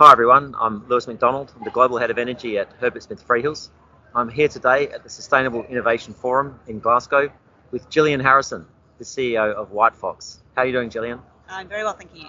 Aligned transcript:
Hi 0.00 0.12
everyone, 0.12 0.54
I'm 0.58 0.88
Lewis 0.88 1.06
McDonald. 1.06 1.52
I'm 1.54 1.62
the 1.62 1.70
Global 1.70 1.98
Head 1.98 2.10
of 2.10 2.16
Energy 2.16 2.56
at 2.56 2.72
Herbert 2.80 3.02
Smith 3.02 3.22
Freehills. 3.28 3.68
I'm 4.14 4.30
here 4.30 4.48
today 4.48 4.88
at 4.88 5.02
the 5.02 5.10
Sustainable 5.10 5.62
Innovation 5.64 6.14
Forum 6.14 6.58
in 6.66 6.78
Glasgow 6.78 7.30
with 7.70 7.90
Gillian 7.90 8.18
Harrison, 8.18 8.64
the 8.96 9.04
CEO 9.04 9.52
of 9.52 9.70
Whitefox. 9.70 10.38
How 10.56 10.62
are 10.62 10.64
you 10.64 10.72
doing, 10.72 10.88
Gillian? 10.88 11.20
I'm 11.50 11.68
very 11.68 11.84
well, 11.84 11.92
thank 11.92 12.14
you. 12.14 12.28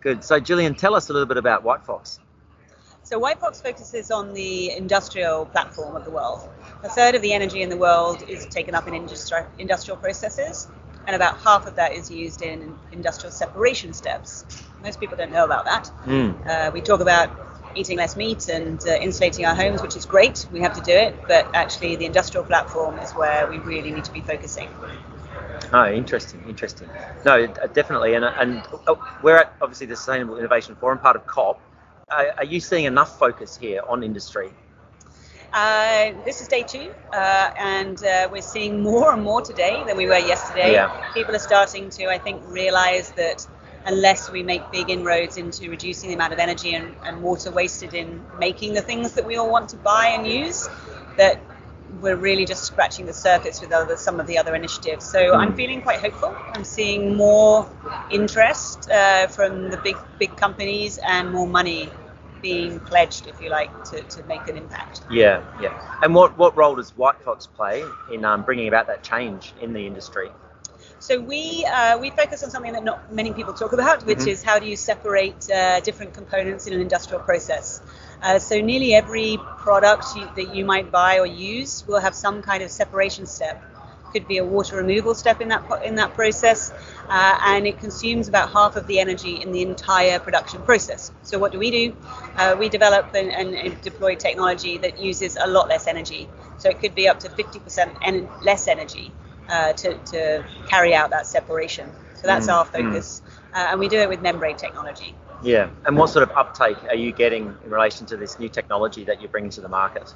Good. 0.00 0.24
So, 0.24 0.38
Gillian, 0.38 0.74
tell 0.74 0.94
us 0.94 1.08
a 1.08 1.14
little 1.14 1.24
bit 1.24 1.38
about 1.38 1.64
Whitefox. 1.64 2.18
So, 3.02 3.18
Whitefox 3.18 3.62
focuses 3.62 4.10
on 4.10 4.34
the 4.34 4.72
industrial 4.72 5.46
platform 5.46 5.96
of 5.96 6.04
the 6.04 6.10
world. 6.10 6.46
A 6.82 6.90
third 6.90 7.14
of 7.14 7.22
the 7.22 7.32
energy 7.32 7.62
in 7.62 7.70
the 7.70 7.78
world 7.78 8.28
is 8.28 8.44
taken 8.44 8.74
up 8.74 8.88
in 8.88 8.92
industri- 8.92 9.46
industrial 9.58 9.96
processes, 9.96 10.68
and 11.06 11.16
about 11.16 11.38
half 11.38 11.66
of 11.66 11.76
that 11.76 11.94
is 11.94 12.10
used 12.10 12.42
in 12.42 12.78
industrial 12.92 13.32
separation 13.32 13.94
steps. 13.94 14.44
Most 14.82 15.00
people 15.00 15.16
don't 15.16 15.32
know 15.32 15.44
about 15.44 15.64
that. 15.64 15.90
Mm. 16.04 16.46
Uh, 16.46 16.70
we 16.72 16.80
talk 16.80 17.00
about 17.00 17.30
eating 17.74 17.98
less 17.98 18.16
meat 18.16 18.48
and 18.48 18.80
uh, 18.86 18.96
insulating 19.00 19.44
our 19.44 19.54
homes, 19.54 19.82
which 19.82 19.96
is 19.96 20.04
great. 20.04 20.46
We 20.52 20.60
have 20.60 20.74
to 20.74 20.80
do 20.80 20.92
it, 20.92 21.18
but 21.28 21.48
actually, 21.54 21.96
the 21.96 22.06
industrial 22.06 22.44
platform 22.44 22.98
is 22.98 23.12
where 23.12 23.48
we 23.48 23.58
really 23.58 23.90
need 23.90 24.04
to 24.04 24.12
be 24.12 24.20
focusing. 24.20 24.68
Oh, 25.72 25.90
interesting, 25.90 26.40
interesting. 26.48 26.88
No, 27.24 27.46
definitely. 27.46 28.14
And, 28.14 28.24
and 28.24 28.62
oh, 28.86 28.98
we're 29.22 29.38
at 29.38 29.54
obviously 29.60 29.86
the 29.86 29.96
Sustainable 29.96 30.38
Innovation 30.38 30.74
Forum, 30.76 30.98
part 30.98 31.16
of 31.16 31.26
COP. 31.26 31.60
Uh, 32.08 32.26
are 32.38 32.44
you 32.44 32.60
seeing 32.60 32.84
enough 32.84 33.18
focus 33.18 33.56
here 33.56 33.82
on 33.88 34.02
industry? 34.02 34.50
Uh, 35.52 36.12
this 36.24 36.40
is 36.40 36.48
day 36.48 36.62
two, 36.62 36.92
uh, 37.12 37.50
and 37.58 38.04
uh, 38.04 38.28
we're 38.30 38.42
seeing 38.42 38.82
more 38.82 39.12
and 39.12 39.22
more 39.22 39.40
today 39.40 39.82
than 39.86 39.96
we 39.96 40.06
were 40.06 40.18
yesterday. 40.18 40.72
Yeah. 40.72 40.88
People 41.14 41.34
are 41.34 41.40
starting 41.40 41.88
to, 41.90 42.06
I 42.06 42.18
think, 42.18 42.42
realize 42.46 43.10
that 43.12 43.46
unless 43.86 44.30
we 44.30 44.42
make 44.42 44.70
big 44.72 44.90
inroads 44.90 45.36
into 45.36 45.70
reducing 45.70 46.08
the 46.08 46.14
amount 46.14 46.32
of 46.32 46.38
energy 46.38 46.74
and, 46.74 46.94
and 47.04 47.22
water 47.22 47.50
wasted 47.50 47.94
in 47.94 48.22
making 48.38 48.74
the 48.74 48.82
things 48.82 49.12
that 49.12 49.24
we 49.24 49.36
all 49.36 49.50
want 49.50 49.68
to 49.68 49.76
buy 49.76 50.08
and 50.08 50.26
use, 50.26 50.68
that 51.16 51.40
we're 52.00 52.16
really 52.16 52.44
just 52.44 52.64
scratching 52.64 53.06
the 53.06 53.12
surface 53.12 53.60
with 53.60 53.72
other, 53.72 53.96
some 53.96 54.18
of 54.18 54.26
the 54.26 54.36
other 54.36 54.54
initiatives. 54.54 55.04
So 55.04 55.18
mm. 55.18 55.36
I'm 55.36 55.54
feeling 55.54 55.80
quite 55.80 56.00
hopeful. 56.00 56.36
I'm 56.52 56.64
seeing 56.64 57.16
more 57.16 57.70
interest 58.10 58.90
uh, 58.90 59.28
from 59.28 59.70
the 59.70 59.76
big 59.78 59.96
big 60.18 60.36
companies 60.36 60.98
and 61.06 61.32
more 61.32 61.46
money 61.46 61.88
being 62.42 62.80
pledged, 62.80 63.26
if 63.26 63.40
you 63.40 63.50
like, 63.50 63.70
to, 63.84 64.02
to 64.02 64.22
make 64.24 64.46
an 64.48 64.56
impact. 64.56 65.02
Yeah, 65.10 65.42
yeah. 65.60 65.98
And 66.02 66.14
what, 66.14 66.36
what 66.36 66.56
role 66.56 66.76
does 66.76 66.92
Whitefox 66.92 67.48
play 67.48 67.82
in 68.12 68.24
um, 68.24 68.42
bringing 68.42 68.68
about 68.68 68.86
that 68.88 69.02
change 69.02 69.54
in 69.60 69.72
the 69.72 69.86
industry? 69.86 70.30
So 70.98 71.20
we 71.20 71.64
uh, 71.66 71.98
we 71.98 72.08
focus 72.10 72.42
on 72.42 72.50
something 72.50 72.72
that 72.72 72.82
not 72.82 73.12
many 73.12 73.32
people 73.32 73.52
talk 73.52 73.72
about, 73.74 74.06
which 74.06 74.18
mm-hmm. 74.18 74.28
is 74.28 74.42
how 74.42 74.58
do 74.58 74.66
you 74.66 74.76
separate 74.76 75.50
uh, 75.50 75.80
different 75.80 76.14
components 76.14 76.66
in 76.66 76.72
an 76.72 76.80
industrial 76.80 77.22
process. 77.22 77.82
Uh, 78.22 78.38
so 78.38 78.60
nearly 78.62 78.94
every 78.94 79.36
product 79.58 80.06
you, 80.16 80.26
that 80.36 80.54
you 80.54 80.64
might 80.64 80.90
buy 80.90 81.18
or 81.18 81.26
use 81.26 81.86
will 81.86 82.00
have 82.00 82.14
some 82.14 82.40
kind 82.40 82.62
of 82.62 82.70
separation 82.70 83.26
step. 83.26 83.62
Could 84.12 84.26
be 84.26 84.38
a 84.38 84.44
water 84.44 84.76
removal 84.76 85.14
step 85.14 85.42
in 85.42 85.48
that 85.48 85.84
in 85.84 85.96
that 85.96 86.14
process, 86.14 86.72
uh, 87.10 87.38
and 87.44 87.66
it 87.66 87.78
consumes 87.78 88.28
about 88.28 88.50
half 88.50 88.76
of 88.76 88.86
the 88.86 88.98
energy 88.98 89.42
in 89.42 89.52
the 89.52 89.60
entire 89.60 90.18
production 90.18 90.62
process. 90.62 91.12
So 91.24 91.38
what 91.38 91.52
do 91.52 91.58
we 91.58 91.70
do? 91.70 91.96
Uh, 92.36 92.56
we 92.58 92.70
develop 92.70 93.14
and, 93.14 93.30
and, 93.30 93.78
deploy 93.82 94.14
technology 94.14 94.78
that 94.78 94.98
uses 94.98 95.36
a 95.36 95.46
lot 95.46 95.68
less 95.68 95.86
energy. 95.86 96.28
So 96.56 96.70
it 96.70 96.80
could 96.80 96.94
be 96.94 97.06
up 97.06 97.20
to 97.20 97.28
50% 97.28 97.98
en- 98.00 98.28
less 98.42 98.68
energy 98.68 99.12
uh, 99.48 99.72
to, 99.74 99.94
to 99.94 100.44
carry 100.68 100.94
out 100.94 101.10
that 101.10 101.26
separation. 101.26 101.90
So 102.14 102.26
that's 102.26 102.46
mm, 102.46 102.54
our 102.54 102.64
focus, 102.64 103.22
mm. 103.24 103.56
uh, 103.58 103.70
and 103.70 103.80
we 103.80 103.88
do 103.88 103.98
it 103.98 104.08
with 104.08 104.22
membrane 104.22 104.56
technology. 104.56 105.14
Yeah, 105.42 105.68
and 105.84 105.96
what 105.96 106.08
sort 106.08 106.22
of 106.22 106.30
uptake 106.36 106.82
are 106.84 106.94
you 106.94 107.12
getting 107.12 107.54
in 107.64 107.70
relation 107.70 108.06
to 108.06 108.16
this 108.16 108.38
new 108.38 108.48
technology 108.48 109.04
that 109.04 109.20
you're 109.20 109.30
bringing 109.30 109.50
to 109.50 109.60
the 109.60 109.68
market? 109.68 110.14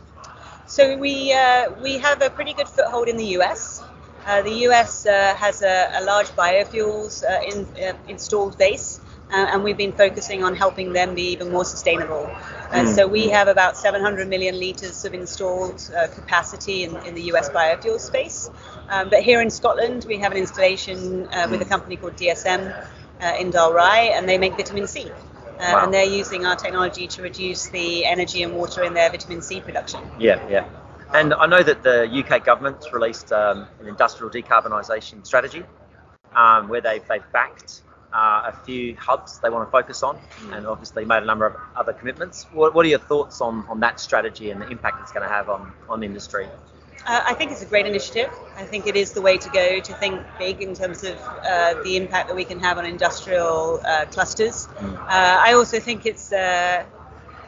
So 0.67 0.97
we 0.97 1.33
uh, 1.33 1.73
we 1.83 1.99
have 1.99 2.23
a 2.23 2.31
pretty 2.31 2.55
good 2.55 2.69
foothold 2.69 3.09
in 3.09 3.17
the 3.17 3.37
US. 3.39 3.83
Uh, 4.27 4.43
the 4.43 4.67
US 4.69 5.07
uh, 5.07 5.35
has 5.35 5.63
a, 5.63 5.91
a, 5.95 6.05
large 6.05 6.29
biofuels 6.29 7.25
uh, 7.25 7.41
in, 7.43 7.67
uh, 7.83 7.97
installed 8.07 8.57
base, 8.59 9.01
and 9.33 9.65
we've 9.65 9.77
been 9.77 9.93
focusing 9.93 10.43
on 10.43 10.55
helping 10.55 10.93
them 10.93 11.15
be 11.15 11.33
even 11.33 11.51
more 11.51 11.65
sustainable. 11.65 12.31
Mm. 12.71 12.95
So 12.95 13.07
we 13.07 13.29
have 13.29 13.49
about 13.49 13.77
700 13.77 14.29
million 14.29 14.59
liters 14.59 15.05
of 15.05 15.15
installed 15.15 15.91
capacity 16.15 16.85
in, 16.85 16.97
in, 17.07 17.15
the 17.15 17.23
US 17.33 17.49
biofuel 17.49 17.99
space. 17.99 18.51
Um, 18.89 19.09
but 19.11 19.23
here 19.23 19.41
in 19.41 19.51
Scotland, 19.51 20.05
we 20.09 20.19
have 20.19 20.33
an 20.33 20.39
installation 20.39 21.29
with 21.51 21.63
a 21.63 21.65
company 21.65 21.97
called 21.97 22.17
DSM 22.17 22.89
uh, 23.21 23.37
in 23.39 23.51
Dalry, 23.51 24.11
and 24.11 24.29
they 24.29 24.39
make 24.39 24.57
vitamin 24.57 24.87
C. 24.87 25.11
Uh, 25.11 25.13
wow. 25.59 25.85
And 25.85 25.95
they're 25.95 26.05
using 26.05 26.47
our 26.47 26.57
technology 26.57 27.07
to 27.07 27.23
reduce 27.23 27.69
the 27.69 28.07
energy 28.07 28.43
and 28.43 28.55
water 28.55 28.83
in 28.83 28.95
their 28.95 29.11
vitamin 29.11 29.43
C 29.43 29.61
production. 29.61 30.01
Yeah, 30.19 30.47
yeah. 30.49 30.67
And 31.13 31.35
I 31.35 31.47
know 31.47 31.63
that 31.63 31.83
the 31.83 32.09
UK 32.09 32.45
government's 32.45 32.93
released 32.93 33.33
um, 33.33 33.67
an 33.81 33.89
industrial 33.89 34.33
decarbonisation 34.33 35.27
strategy 35.27 35.65
um, 36.35 36.69
where 36.69 36.81
they've, 36.81 37.07
they've 37.09 37.33
backed 37.33 37.83
uh, 38.13 38.43
a 38.47 38.53
few 38.65 38.97
hubs 38.97 39.39
they 39.41 39.51
want 39.51 39.67
to 39.67 39.71
focus 39.71 40.03
on 40.03 40.17
mm. 40.17 40.57
and 40.57 40.67
obviously 40.67 41.05
made 41.05 41.23
a 41.23 41.27
number 41.27 41.47
of 41.47 41.57
other 41.77 41.93
commitments. 41.93 42.47
What, 42.53 42.75
what 42.75 42.85
are 42.85 42.89
your 42.89 42.99
thoughts 42.99 43.41
on, 43.41 43.65
on 43.69 43.81
that 43.81 44.01
strategy 44.01 44.51
and 44.51 44.61
the 44.61 44.69
impact 44.69 45.01
it's 45.03 45.13
going 45.13 45.27
to 45.27 45.33
have 45.33 45.49
on, 45.49 45.73
on 45.89 46.03
industry? 46.03 46.49
Uh, 47.07 47.23
I 47.25 47.35
think 47.35 47.51
it's 47.51 47.63
a 47.63 47.67
great 47.67 47.87
initiative. 47.87 48.31
I 48.57 48.65
think 48.65 48.87
it 48.87 48.95
is 48.95 49.13
the 49.13 49.23
way 49.23 49.39
to 49.39 49.49
go 49.51 49.81
to 49.81 49.95
think 49.95 50.21
big 50.39 50.61
in 50.61 50.75
terms 50.75 51.03
of 51.03 51.19
uh, 51.19 51.83
the 51.83 51.97
impact 51.97 52.29
that 52.29 52.37
we 52.37 52.45
can 52.45 52.61
have 52.61 52.77
on 52.77 52.85
industrial 52.85 53.81
uh, 53.85 54.05
clusters. 54.07 54.67
Mm. 54.67 54.99
Uh, 54.99 55.07
I 55.09 55.55
also 55.55 55.81
think 55.81 56.05
it's 56.05 56.31
uh, 56.31 56.85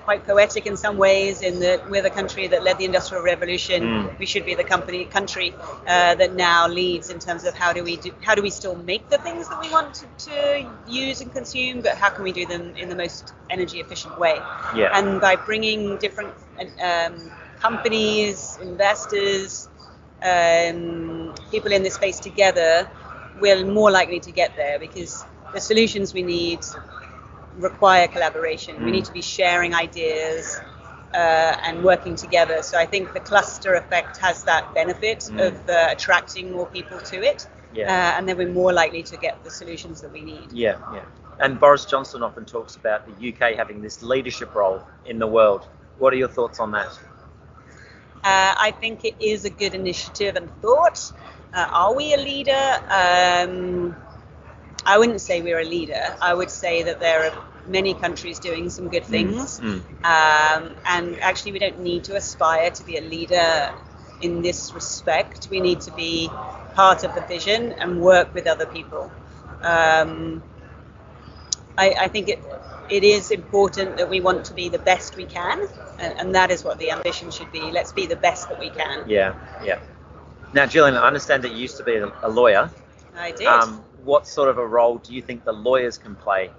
quite 0.04 0.24
poetic 0.26 0.66
in 0.66 0.76
some 0.76 0.96
ways 0.98 1.42
in 1.42 1.60
that 1.60 1.88
we're 1.90 2.02
the 2.02 2.10
country 2.10 2.46
that 2.48 2.62
led 2.62 2.78
the 2.78 2.84
industrial 2.84 3.22
revolution. 3.22 3.82
Mm. 3.82 4.18
We 4.18 4.26
should 4.26 4.44
be 4.44 4.54
the 4.54 4.64
company 4.64 5.04
country 5.04 5.54
uh, 5.86 6.14
that 6.14 6.34
now 6.34 6.68
leads 6.68 7.10
in 7.10 7.18
terms 7.18 7.44
of 7.44 7.54
how 7.54 7.72
do 7.72 7.82
we 7.84 7.96
do, 7.96 8.12
how 8.22 8.34
do 8.34 8.42
we 8.42 8.50
still 8.50 8.74
make 8.74 9.08
the 9.08 9.18
things 9.18 9.48
that 9.48 9.60
we 9.60 9.70
want 9.70 9.94
to, 9.94 10.06
to 10.30 10.70
use 10.88 11.20
and 11.20 11.32
consume, 11.32 11.80
but 11.80 11.96
how 11.96 12.10
can 12.10 12.24
we 12.24 12.32
do 12.32 12.46
them 12.46 12.74
in 12.76 12.88
the 12.88 12.96
most 12.96 13.32
energy 13.50 13.80
efficient 13.80 14.18
way? 14.18 14.34
Yeah. 14.74 14.90
And 14.92 15.20
by 15.20 15.36
bringing 15.36 15.98
different 15.98 16.34
um, 16.82 17.30
companies, 17.60 18.58
investors, 18.60 19.68
um, 20.22 21.34
people 21.50 21.72
in 21.72 21.82
this 21.82 21.94
space 21.94 22.18
together, 22.20 22.88
we're 23.40 23.64
more 23.64 23.90
likely 23.90 24.20
to 24.20 24.32
get 24.32 24.56
there 24.56 24.78
because 24.78 25.24
the 25.52 25.60
solutions 25.60 26.14
we 26.14 26.22
need 26.22 26.60
require 27.56 28.08
collaboration. 28.08 28.76
Mm. 28.76 28.84
We 28.84 28.90
need 28.90 29.04
to 29.06 29.12
be 29.12 29.22
sharing 29.22 29.74
ideas 29.74 30.60
uh, 31.14 31.16
and 31.62 31.82
working 31.84 32.14
together. 32.14 32.62
So 32.62 32.78
I 32.78 32.86
think 32.86 33.12
the 33.12 33.20
cluster 33.20 33.74
effect 33.74 34.16
has 34.18 34.44
that 34.44 34.74
benefit 34.74 35.20
mm. 35.20 35.46
of 35.46 35.68
uh, 35.68 35.88
attracting 35.90 36.52
more 36.52 36.66
people 36.66 36.98
to 37.00 37.22
it. 37.22 37.46
Yeah. 37.74 37.86
Uh, 37.86 38.18
and 38.18 38.28
then 38.28 38.36
we're 38.36 38.52
more 38.52 38.72
likely 38.72 39.02
to 39.04 39.16
get 39.16 39.42
the 39.44 39.50
solutions 39.50 40.00
that 40.02 40.12
we 40.12 40.20
need. 40.20 40.52
Yeah, 40.52 40.78
yeah. 40.92 41.04
And 41.40 41.58
Boris 41.58 41.86
Johnson 41.86 42.22
often 42.22 42.44
talks 42.44 42.76
about 42.76 43.06
the 43.06 43.32
UK 43.32 43.56
having 43.56 43.80
this 43.80 44.02
leadership 44.02 44.54
role 44.54 44.82
in 45.06 45.18
the 45.18 45.26
world. 45.26 45.66
What 45.98 46.12
are 46.12 46.16
your 46.16 46.28
thoughts 46.28 46.60
on 46.60 46.72
that? 46.72 46.98
Uh, 48.24 48.54
I 48.56 48.72
think 48.80 49.04
it 49.04 49.16
is 49.18 49.44
a 49.44 49.50
good 49.50 49.74
initiative 49.74 50.36
and 50.36 50.48
thought. 50.60 51.12
Uh, 51.52 51.68
are 51.72 51.94
we 51.94 52.14
a 52.14 52.18
leader? 52.18 52.80
Um, 52.88 53.96
I 54.84 54.98
wouldn't 54.98 55.20
say 55.20 55.42
we're 55.42 55.60
a 55.60 55.64
leader. 55.64 56.16
I 56.20 56.34
would 56.34 56.50
say 56.50 56.82
that 56.82 57.00
there 57.00 57.30
are 57.30 57.44
many 57.66 57.94
countries 57.94 58.38
doing 58.38 58.70
some 58.70 58.88
good 58.88 59.04
mm, 59.04 59.06
things. 59.06 59.60
Mm, 59.60 59.80
mm. 59.80 60.04
Um, 60.04 60.74
and 60.86 61.18
actually, 61.20 61.52
we 61.52 61.58
don't 61.58 61.80
need 61.80 62.04
to 62.04 62.16
aspire 62.16 62.70
to 62.70 62.84
be 62.84 62.96
a 62.96 63.00
leader 63.00 63.72
in 64.20 64.42
this 64.42 64.72
respect. 64.72 65.48
We 65.50 65.60
need 65.60 65.80
to 65.82 65.92
be 65.92 66.28
part 66.74 67.04
of 67.04 67.14
the 67.14 67.20
vision 67.22 67.72
and 67.72 68.00
work 68.00 68.34
with 68.34 68.46
other 68.46 68.66
people. 68.66 69.10
Um, 69.62 70.42
I, 71.78 71.94
I, 72.00 72.08
think 72.08 72.28
it, 72.28 72.42
it 72.90 73.04
is 73.04 73.30
important 73.30 73.96
that 73.96 74.08
we 74.08 74.20
want 74.20 74.44
to 74.46 74.54
be 74.54 74.68
the 74.68 74.78
best 74.78 75.16
we 75.16 75.24
can, 75.24 75.68
and, 75.98 76.18
and, 76.18 76.34
that 76.34 76.50
is 76.50 76.64
what 76.64 76.78
the 76.78 76.90
ambition 76.90 77.30
should 77.30 77.50
be. 77.52 77.60
Let's 77.60 77.92
be 77.92 78.06
the 78.06 78.16
best 78.16 78.48
that 78.48 78.58
we 78.58 78.70
can. 78.70 79.08
Yeah, 79.08 79.34
yeah. 79.64 79.78
Now, 80.52 80.66
Gillian, 80.66 80.96
I 80.96 81.06
understand 81.06 81.44
that 81.44 81.52
you 81.52 81.58
used 81.58 81.76
to 81.78 81.84
be 81.84 81.96
a, 81.96 82.28
lawyer. 82.28 82.70
I 83.16 83.30
did. 83.30 83.46
Um, 83.46 83.84
what 84.04 84.26
sort 84.26 84.48
of 84.48 84.58
a 84.58 84.66
role 84.66 84.98
do 84.98 85.14
you 85.14 85.22
think 85.22 85.44
the 85.44 85.52
lawyers 85.52 85.98
can 85.98 86.16
play 86.16 86.50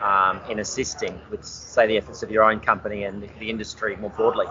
um, 0.00 0.40
in 0.50 0.58
assisting 0.58 1.20
with, 1.30 1.44
say, 1.44 1.86
the 1.86 1.96
efforts 1.96 2.22
of 2.22 2.30
your 2.30 2.44
own 2.44 2.60
company 2.60 3.04
and 3.04 3.28
the 3.38 3.50
industry 3.50 3.96
more 3.96 4.10
broadly? 4.10 4.46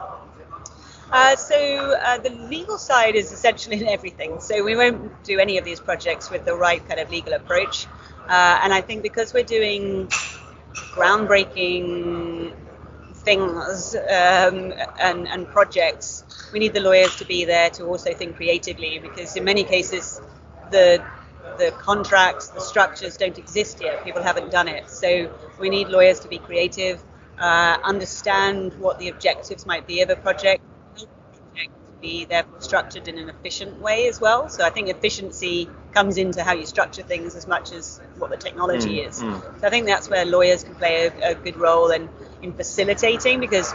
Uh, 1.12 1.36
so 1.36 1.98
uh, 2.06 2.18
the 2.20 2.30
legal 2.30 2.78
side 2.78 3.16
is 3.16 3.32
essentially 3.32 3.82
in 3.82 3.88
everything. 3.88 4.40
So 4.40 4.64
we 4.64 4.76
won't 4.76 5.24
do 5.24 5.40
any 5.40 5.58
of 5.58 5.66
these 5.66 5.80
projects 5.80 6.30
with 6.30 6.46
the 6.46 6.56
right 6.56 6.86
kind 6.88 7.02
of 7.02 7.12
legal 7.12 7.34
approach. 7.34 7.88
Uh, 8.30 8.60
and 8.64 8.74
I 8.74 8.80
think 8.82 9.04
because 9.04 9.34
we're 9.34 9.44
doing 9.44 10.08
groundbreaking 10.74 12.54
things 13.14 13.96
um, 13.96 14.74
and, 15.00 15.28
and 15.28 15.48
projects, 15.48 16.24
we 16.54 16.60
need 16.60 16.74
the 16.74 16.80
lawyers 16.80 17.16
to 17.18 17.26
be 17.26 17.44
there 17.44 17.70
to 17.72 17.84
also 17.86 18.14
think 18.14 18.38
creatively 18.38 19.00
because 19.00 19.36
in 19.36 19.44
many 19.44 19.64
cases 19.64 20.22
the 20.72 21.04
the 21.62 21.72
contracts, 21.90 22.46
the 22.58 22.64
structures 22.72 23.14
don't 23.18 23.38
exist 23.38 23.76
yet. 23.86 24.04
People 24.08 24.24
haven't 24.30 24.50
done 24.58 24.68
it. 24.78 24.84
So 24.90 25.10
we 25.62 25.68
need 25.70 25.88
lawyers 25.96 26.20
to 26.22 26.28
be 26.36 26.40
creative. 26.50 26.98
uh, 27.42 27.78
understand 27.84 28.74
what 28.76 29.00
the 29.00 29.10
objectives 29.10 29.66
might 29.66 29.88
be 29.88 30.02
of 30.02 30.10
a 30.10 30.16
project, 30.16 30.62
be 32.00 32.26
therefore 32.26 32.60
structured 32.62 33.08
in 33.08 33.20
an 33.20 33.30
efficient 33.30 33.80
way 33.80 34.08
as 34.08 34.20
well. 34.20 34.50
So 34.50 34.66
I 34.66 34.72
think 34.72 34.90
efficiency 34.90 35.70
comes 35.94 36.18
into 36.18 36.44
how 36.44 36.54
you 36.54 36.66
structure 36.66 37.04
things 37.04 37.36
as 37.36 37.48
much 37.48 37.72
as 37.72 38.02
what 38.18 38.32
the 38.32 38.38
technology 38.38 38.98
mm, 38.98 39.08
is. 39.08 39.22
Mm. 39.22 39.60
So 39.60 39.68
I 39.68 39.70
think 39.70 39.86
that's 39.86 40.10
where 40.10 40.26
lawyers 40.26 40.64
can 40.64 40.74
play 40.76 41.08
a, 41.08 41.32
a 41.32 41.36
good 41.36 41.58
role 41.58 41.92
in, 41.92 42.10
in 42.42 42.54
facilitating 42.54 43.40
because 43.40 43.72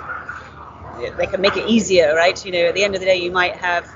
they 1.16 1.26
can 1.26 1.40
make 1.40 1.56
it 1.56 1.68
easier, 1.68 2.16
right? 2.16 2.44
You 2.44 2.50
know, 2.50 2.64
at 2.66 2.74
the 2.74 2.82
end 2.82 2.94
of 2.94 3.00
the 3.00 3.06
day, 3.06 3.16
you 3.16 3.30
might 3.30 3.54
have 3.56 3.88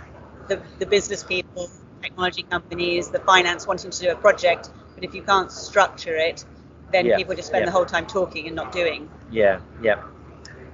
the, 0.47 0.63
the 0.79 0.87
business 0.87 1.25
people, 1.25 1.69
technology 2.03 2.43
companies, 2.43 3.11
the 3.11 3.21
finance 3.21 3.67
wanting 3.67 3.91
to 3.91 4.01
do 4.01 4.11
a 4.11 4.17
project, 4.17 4.71
but 4.95 5.05
if 5.05 5.15
you 5.15 5.23
can't 5.23 5.51
structure 5.51 6.17
it, 6.17 6.45
then 6.93 7.07
yeah, 7.07 7.17
people 7.17 7.35
just 7.35 7.49
spend 7.49 7.63
yeah. 7.63 7.67
the 7.67 7.73
whole 7.73 7.85
time 7.85 8.07
talking 8.07 8.47
and 8.47 8.57
not 8.57 8.73
doing. 8.73 9.09
Yeah, 9.31 9.61
yeah. 9.83 10.03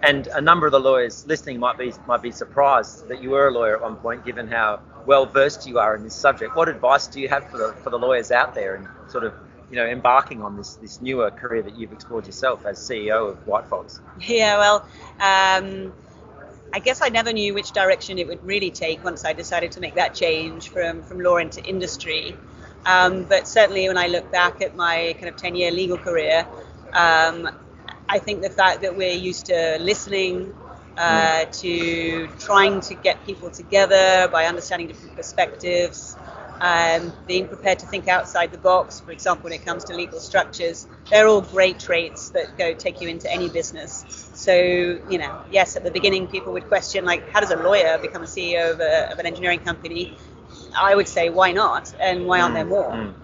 And 0.03 0.27
a 0.29 0.41
number 0.41 0.67
of 0.67 0.73
the 0.73 0.81
lawyers 0.81 1.27
listening 1.27 1.59
might 1.59 1.79
be 1.79 1.93
might 2.07 2.23
be 2.23 2.31
surprised 2.31 3.09
that 3.09 3.23
you 3.23 3.31
were 3.31 3.49
a 3.49 3.51
lawyer 3.51 3.77
at 3.77 3.83
one 3.83 3.97
point, 3.97 4.25
given 4.25 4.47
how 4.47 4.81
well 5.07 5.27
versed 5.27 5.67
you 5.67 5.79
are 5.79 5.97
in 5.97 6.05
this 6.05 6.15
subject. 6.15 6.55
What 6.55 6.69
advice 6.69 7.07
do 7.07 7.21
you 7.21 7.29
have 7.29 7.49
for 7.51 7.59
the 7.59 7.73
for 7.83 7.91
the 7.91 7.99
lawyers 7.99 8.31
out 8.31 8.55
there 8.55 8.75
and 8.75 8.89
sort 9.11 9.25
of 9.25 9.33
you 9.71 9.77
know 9.77 9.87
embarking 9.87 10.43
on 10.43 10.57
this 10.57 10.75
this 10.77 11.01
newer 11.01 11.31
career 11.31 11.63
that 11.63 11.77
you've 11.77 11.93
explored 11.93 12.27
yourself 12.27 12.67
as 12.67 12.79
CEO 12.79 13.31
of 13.31 13.47
Whitefox? 13.47 14.01
Yeah, 14.21 14.59
well. 14.59 14.87
Um, 15.21 15.93
I 16.73 16.79
guess 16.79 17.01
I 17.03 17.09
never 17.09 17.33
knew 17.33 17.55
which 17.55 17.73
direction 17.73 18.19
it 18.19 18.27
would 18.29 18.45
really 18.45 18.71
take 18.71 19.03
once 19.05 19.25
I 19.25 19.33
decided 19.33 19.73
to 19.73 19.81
make 19.81 19.95
that 19.95 20.15
change 20.15 20.69
from, 20.69 21.03
from 21.03 21.21
law 21.21 21.37
into 21.37 21.65
industry. 21.65 22.37
Um, 22.85 23.25
but 23.25 23.49
certainly 23.49 23.89
when 23.89 23.99
I 23.99 24.07
look 24.07 24.31
back 24.31 24.63
at 24.63 24.77
my 24.77 25.15
kind 25.15 25.29
of 25.29 25.37
10 25.37 25.57
year 25.57 25.71
legal 25.71 25.99
career, 25.99 26.47
um, 26.93 27.51
I 28.09 28.19
think 28.19 28.43
the 28.43 28.51
fact 28.51 28.83
that 28.83 28.97
we're 28.97 29.17
used 29.17 29.47
to 29.47 29.79
listening, 29.81 30.55
uh, 30.97 31.45
hmm. 31.45 31.51
to 31.51 32.29
trying 32.39 32.81
to 32.83 32.95
get 32.95 33.25
people 33.27 33.51
together 33.51 34.29
by 34.31 34.47
understanding 34.47 34.89
different 34.89 35.17
perspectives, 35.17 36.17
um, 36.61 37.13
being 37.27 37.49
prepared 37.49 37.79
to 37.81 37.87
think 37.87 38.09
outside 38.09 38.53
the 38.53 38.59
box, 38.59 39.01
for 39.01 39.13
example, 39.13 39.45
when 39.45 39.53
it 39.53 39.65
comes 39.65 39.85
to 39.85 39.95
legal 39.95 40.21
structures, 40.21 40.87
they're 41.11 41.27
all 41.27 41.41
great 41.41 41.79
traits 41.79 42.31
that 42.31 42.57
go 42.57 42.75
take 42.75 43.01
you 43.01 43.09
into 43.09 43.31
any 43.33 43.49
business. 43.49 44.05
So, 44.35 44.55
you 44.55 45.19
know, 45.19 45.43
yes, 45.51 45.77
at 45.77 45.85
the 45.85 45.91
beginning, 45.91 46.27
people 46.29 46.53
would 46.53 46.69
question, 46.69 47.05
like, 47.05 47.29
how 47.31 47.41
does 47.41 47.51
a 47.51 47.57
lawyer 47.57 47.99
become 47.99 48.23
a 48.23 48.27
CEO 48.27 48.73
of, 48.73 48.81
a, 48.81 49.13
of 49.13 49.19
an 49.19 49.27
engineering 49.27 49.61
company? 49.61 50.17
I 50.79 50.95
would 50.95 51.09
say, 51.09 51.31
why 51.31 51.53
not? 51.53 51.95
And 52.01 52.27
why 52.27 52.41
aren't 52.41 52.55
there 52.55 52.65
hmm. 52.65 52.71
more? 52.71 52.91
Mm. 52.91 53.15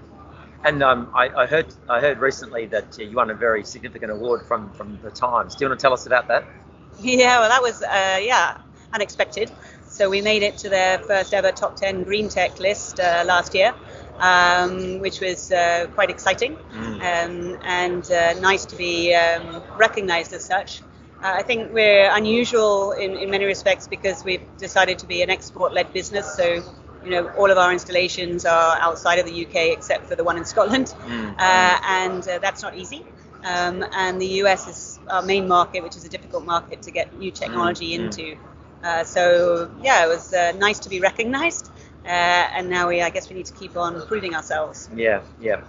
And 0.64 0.82
um, 0.82 1.10
I, 1.14 1.28
I, 1.28 1.46
heard 1.46 1.74
I 1.88 2.00
heard 2.00 2.18
recently 2.18 2.66
that 2.66 2.98
uh, 2.98 3.02
you 3.02 3.16
won 3.16 3.30
a 3.30 3.34
very 3.34 3.64
significant 3.64 4.12
award 4.12 4.46
from, 4.46 4.72
from 4.74 4.98
the 5.02 5.10
Times. 5.10 5.56
Do 5.56 5.64
you 5.64 5.68
want 5.68 5.80
to 5.80 5.82
tell 5.82 5.92
us 5.92 6.06
about 6.06 6.28
that? 6.28 6.44
Yeah, 7.00 7.40
well, 7.40 7.48
that 7.48 7.62
was 7.62 7.82
uh, 7.82 8.18
yeah 8.20 8.58
unexpected. 8.92 9.50
So 9.92 10.08
we 10.08 10.22
made 10.22 10.42
it 10.42 10.56
to 10.58 10.70
their 10.70 10.98
first 11.00 11.34
ever 11.34 11.52
top 11.52 11.76
10 11.76 12.04
green 12.04 12.30
tech 12.30 12.58
list 12.58 12.98
uh, 12.98 13.24
last 13.26 13.54
year, 13.54 13.74
um, 14.18 15.00
which 15.00 15.20
was 15.20 15.52
uh, 15.52 15.86
quite 15.92 16.08
exciting 16.08 16.56
mm. 16.56 16.94
um, 16.94 17.58
and 17.62 18.10
uh, 18.10 18.32
nice 18.40 18.64
to 18.66 18.76
be 18.76 19.14
um, 19.14 19.62
recognized 19.76 20.32
as 20.32 20.46
such. 20.46 20.80
Uh, 21.22 21.34
I 21.34 21.42
think 21.42 21.74
we're 21.74 22.10
unusual 22.10 22.92
in, 22.92 23.18
in 23.18 23.28
many 23.30 23.44
respects 23.44 23.86
because 23.86 24.24
we've 24.24 24.40
decided 24.56 24.98
to 25.00 25.06
be 25.06 25.20
an 25.20 25.28
export-led 25.28 25.92
business. 25.92 26.36
So 26.36 26.62
you 27.04 27.10
know, 27.10 27.28
all 27.36 27.50
of 27.50 27.58
our 27.58 27.70
installations 27.70 28.46
are 28.46 28.78
outside 28.78 29.18
of 29.18 29.26
the 29.26 29.44
UK 29.44 29.76
except 29.76 30.06
for 30.06 30.16
the 30.16 30.24
one 30.24 30.38
in 30.38 30.46
Scotland, 30.46 30.86
mm. 30.86 31.34
uh, 31.38 31.80
and 31.86 32.26
uh, 32.26 32.38
that's 32.38 32.62
not 32.62 32.78
easy. 32.78 33.04
Um, 33.44 33.84
and 33.92 34.22
the 34.22 34.40
US 34.44 34.68
is 34.68 35.00
our 35.10 35.20
main 35.20 35.46
market, 35.48 35.82
which 35.82 35.96
is 35.96 36.04
a 36.06 36.08
difficult 36.08 36.46
market 36.46 36.80
to 36.82 36.90
get 36.90 37.18
new 37.18 37.30
technology 37.30 37.90
mm. 37.90 38.04
into. 38.04 38.38
Uh, 38.82 39.04
so 39.04 39.70
yeah, 39.82 40.04
it 40.04 40.08
was 40.08 40.32
uh, 40.32 40.52
nice 40.52 40.80
to 40.80 40.88
be 40.88 41.00
recognised, 41.00 41.70
uh, 42.04 42.08
and 42.08 42.68
now 42.68 42.88
we, 42.88 43.00
I 43.00 43.10
guess, 43.10 43.28
we 43.28 43.36
need 43.36 43.46
to 43.46 43.54
keep 43.54 43.76
on 43.76 44.04
proving 44.06 44.34
ourselves. 44.34 44.90
Yeah, 44.94 45.22
yeah. 45.40 45.62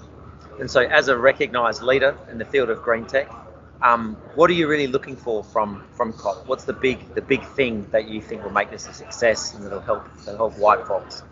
And 0.59 0.69
so, 0.69 0.81
as 0.81 1.07
a 1.07 1.17
recognised 1.17 1.81
leader 1.83 2.17
in 2.31 2.37
the 2.37 2.45
field 2.45 2.69
of 2.69 2.81
green 2.81 3.05
tech, 3.05 3.31
um, 3.83 4.15
what 4.35 4.49
are 4.49 4.53
you 4.53 4.67
really 4.67 4.87
looking 4.87 5.15
for 5.15 5.43
from 5.43 5.83
from 5.91 6.13
COP? 6.13 6.47
What's 6.47 6.63
the 6.63 6.73
big 6.73 7.13
the 7.13 7.21
big 7.21 7.43
thing 7.43 7.87
that 7.91 8.07
you 8.07 8.21
think 8.21 8.43
will 8.43 8.51
make 8.51 8.71
this 8.71 8.87
a 8.87 8.93
success 8.93 9.53
and 9.53 9.63
that'll 9.65 9.81
help 9.81 10.07
that'll 10.25 10.37
help 10.37 10.57
White 10.57 10.87
Fox? 10.87 11.23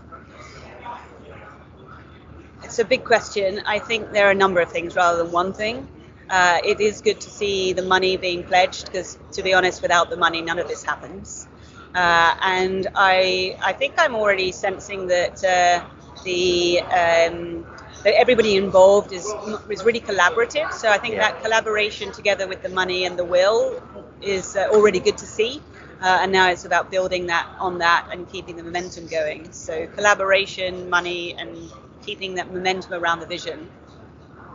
It's 2.64 2.78
a 2.78 2.86
big 2.86 3.04
question. 3.04 3.62
I 3.66 3.80
think 3.80 4.12
there 4.12 4.28
are 4.28 4.32
a 4.32 4.36
number 4.36 4.62
of 4.62 4.72
things 4.72 4.96
rather 4.96 5.24
than 5.24 5.32
one 5.32 5.54
thing. 5.54 5.88
Uh, 6.30 6.60
it 6.64 6.80
is 6.80 7.02
good 7.02 7.20
to 7.22 7.30
see 7.30 7.74
the 7.74 7.82
money 7.82 8.16
being 8.18 8.44
pledged 8.44 8.86
because, 8.86 9.18
to 9.34 9.44
be 9.44 9.54
honest, 9.54 9.82
without 9.82 10.10
the 10.10 10.16
money, 10.16 10.42
none 10.42 10.60
of 10.60 10.68
this 10.68 10.84
happens. 10.84 11.48
Uh, 11.94 12.36
and 12.42 12.88
I 12.96 13.58
I 13.62 13.74
think 13.74 13.96
I'm 13.98 14.16
already 14.16 14.52
sensing 14.52 15.08
that 15.08 15.44
uh, 15.44 15.86
the 16.24 16.80
um, 16.82 17.66
that 18.04 18.14
everybody 18.16 18.56
involved 18.56 19.12
is 19.12 19.26
is 19.70 19.84
really 19.84 20.00
collaborative. 20.00 20.72
So 20.74 20.90
I 20.90 20.98
think 20.98 21.16
yeah. 21.16 21.32
that 21.32 21.44
collaboration 21.44 22.12
together 22.12 22.48
with 22.48 22.62
the 22.64 22.70
money 22.70 23.06
and 23.06 23.18
the 23.18 23.26
will 23.26 23.82
is 24.22 24.56
uh, 24.56 24.70
already 24.72 25.00
good 25.00 25.18
to 25.18 25.26
see. 25.26 25.62
Uh, 26.02 26.20
and 26.22 26.32
now 26.32 26.50
it's 26.50 26.66
about 26.66 26.90
building 26.90 27.28
that 27.28 27.48
on 27.60 27.78
that 27.78 28.08
and 28.12 28.28
keeping 28.32 28.56
the 28.56 28.64
momentum 28.64 29.06
going. 29.08 29.52
So 29.52 29.86
collaboration, 29.88 30.90
money, 30.90 31.36
and 31.36 31.70
keeping 32.04 32.36
that 32.36 32.52
momentum 32.52 32.94
around 32.94 33.20
the 33.20 33.28
vision. 33.28 33.70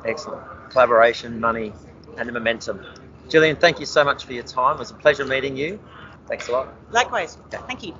Excellent. 0.04 0.42
Collaboration, 0.70 1.38
money, 1.38 1.72
and 2.16 2.28
the 2.28 2.32
momentum. 2.32 2.84
Gillian, 3.28 3.56
thank 3.56 3.78
you 3.78 3.86
so 3.86 4.04
much 4.04 4.24
for 4.24 4.32
your 4.32 4.42
time. 4.42 4.76
It 4.76 4.78
was 4.80 4.90
a 4.90 4.94
pleasure 4.94 5.24
meeting 5.24 5.56
you. 5.56 5.78
Thanks 6.26 6.48
a 6.48 6.52
lot. 6.52 6.74
Likewise. 6.90 7.38
Thank 7.50 7.82
you. 7.82 7.94